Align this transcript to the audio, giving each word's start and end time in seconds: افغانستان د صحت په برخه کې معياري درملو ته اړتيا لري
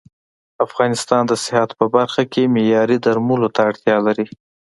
افغانستان 0.65 1.21
د 1.27 1.33
صحت 1.45 1.69
په 1.79 1.85
برخه 1.95 2.21
کې 2.31 2.51
معياري 2.53 2.97
درملو 3.05 3.47
ته 3.55 3.59
اړتيا 3.69 3.97
لري 4.07 4.27